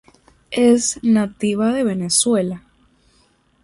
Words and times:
Es 0.49 0.97
nativa 1.03 1.71
de 1.71 1.83
Venezuela. 1.83 2.63